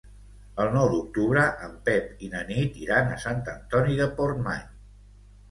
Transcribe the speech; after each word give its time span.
El 0.63 0.69
nou 0.77 0.87
d'octubre 0.93 1.43
en 1.67 1.75
Pep 1.89 2.23
i 2.29 2.31
na 2.33 2.41
Nit 2.49 2.81
iran 2.87 3.13
a 3.13 3.19
Sant 3.27 3.45
Antoni 3.55 4.01
de 4.03 4.11
Portmany. 4.19 4.67